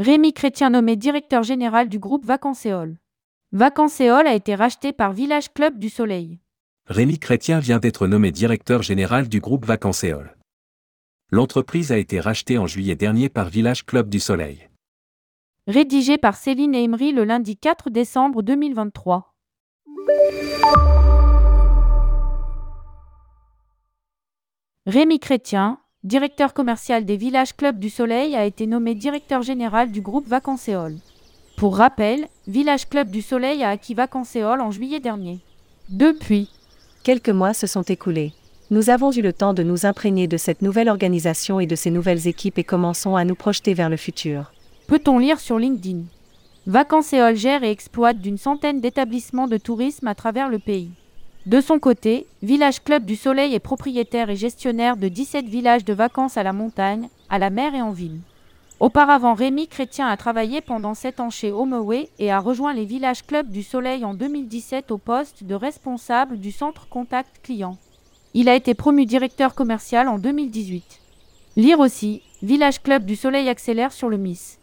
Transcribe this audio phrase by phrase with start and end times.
[0.00, 2.98] Rémi Chrétien nommé directeur général du groupe Vacanceol.
[3.50, 6.38] Vacanceol a été racheté par Village Club du Soleil.
[6.86, 10.36] Rémi Chrétien vient d'être nommé directeur général du groupe Vacanceol.
[11.32, 14.68] L'entreprise a été rachetée en juillet dernier par Village Club du Soleil.
[15.66, 19.34] Rédigé par Céline Emery le lundi 4 décembre 2023.
[24.86, 30.00] Rémi Chrétien, directeur commercial des Villages Club du Soleil, a été nommé directeur général du
[30.00, 30.96] groupe Vacanceol.
[31.58, 35.40] Pour rappel, Village Club du Soleil a acquis Vacanceol en juillet dernier.
[35.90, 36.48] Depuis,
[37.02, 38.32] quelques mois se sont écoulés.
[38.70, 41.90] Nous avons eu le temps de nous imprégner de cette nouvelle organisation et de ces
[41.90, 44.50] nouvelles équipes et commençons à nous projeter vers le futur.
[44.86, 46.04] Peut-on lire sur LinkedIn?
[46.66, 50.90] Vacanceol gère et exploite d'une centaine d'établissements de tourisme à travers le pays.
[51.48, 55.94] De son côté, Village Club du Soleil est propriétaire et gestionnaire de 17 villages de
[55.94, 58.20] vacances à la montagne, à la mer et en ville.
[58.80, 63.26] Auparavant, Rémi Chrétien a travaillé pendant 7 ans chez HomeAway et a rejoint les Village
[63.26, 67.78] Club du Soleil en 2017 au poste de responsable du centre contact client.
[68.34, 71.00] Il a été promu directeur commercial en 2018.
[71.56, 74.58] Lire aussi, Village Club du Soleil accélère sur le Miss.